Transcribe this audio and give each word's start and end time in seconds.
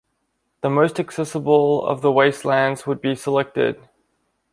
The 0.61 0.69
most 0.71 0.99
accessible 0.99 1.85
of 1.85 2.01
the 2.01 2.11
wastelands 2.11 2.87
would 2.87 3.01
be 3.01 3.13
selected. 3.13 3.79